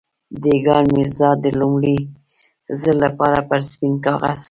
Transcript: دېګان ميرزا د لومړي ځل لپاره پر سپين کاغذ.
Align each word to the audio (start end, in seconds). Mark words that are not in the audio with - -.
دېګان 0.41 0.85
ميرزا 0.95 1.29
د 1.43 1.45
لومړي 1.59 1.99
ځل 2.79 2.95
لپاره 3.05 3.39
پر 3.49 3.59
سپين 3.69 3.93
کاغذ. 4.05 4.39